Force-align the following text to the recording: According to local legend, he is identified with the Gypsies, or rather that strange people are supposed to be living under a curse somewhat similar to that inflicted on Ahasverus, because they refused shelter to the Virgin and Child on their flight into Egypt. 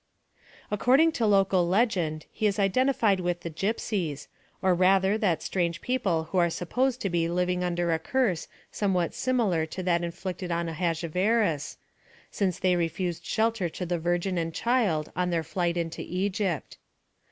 According 0.71 1.11
to 1.11 1.27
local 1.27 1.67
legend, 1.67 2.25
he 2.31 2.47
is 2.47 2.57
identified 2.57 3.19
with 3.19 3.41
the 3.41 3.51
Gypsies, 3.51 4.25
or 4.59 4.73
rather 4.73 5.15
that 5.15 5.43
strange 5.43 5.79
people 5.79 6.27
are 6.33 6.49
supposed 6.49 7.01
to 7.01 7.09
be 7.11 7.29
living 7.29 7.63
under 7.63 7.91
a 7.93 7.99
curse 7.99 8.47
somewhat 8.71 9.13
similar 9.13 9.67
to 9.67 9.83
that 9.83 10.03
inflicted 10.03 10.51
on 10.51 10.67
Ahasverus, 10.67 11.77
because 12.31 12.59
they 12.61 12.75
refused 12.75 13.23
shelter 13.23 13.69
to 13.69 13.85
the 13.85 13.99
Virgin 13.99 14.39
and 14.39 14.55
Child 14.55 15.11
on 15.15 15.29
their 15.29 15.43
flight 15.43 15.77
into 15.77 16.01
Egypt. 16.01 16.79